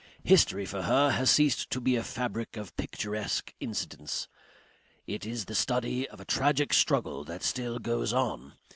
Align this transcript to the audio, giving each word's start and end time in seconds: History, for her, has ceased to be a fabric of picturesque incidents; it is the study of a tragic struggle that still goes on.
History, 0.23 0.65
for 0.65 0.81
her, 0.81 1.11
has 1.11 1.29
ceased 1.29 1.69
to 1.69 1.79
be 1.79 1.95
a 1.95 2.01
fabric 2.03 2.57
of 2.57 2.75
picturesque 2.75 3.53
incidents; 3.59 4.27
it 5.05 5.27
is 5.27 5.45
the 5.45 5.53
study 5.53 6.09
of 6.09 6.19
a 6.19 6.25
tragic 6.25 6.73
struggle 6.73 7.23
that 7.25 7.43
still 7.43 7.77
goes 7.77 8.11
on. 8.11 8.53